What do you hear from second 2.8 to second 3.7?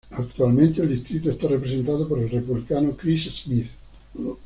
Chris Smith.